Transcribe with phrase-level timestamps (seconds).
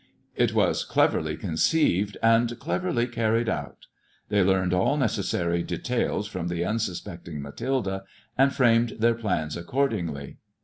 [0.35, 3.85] It was cleverly conceived and cleverly carried out.
[4.29, 8.01] They learned all neceBsary details from the unsuspecting ]Ub.thilde,
[8.35, 10.37] and framed their plans accordingly.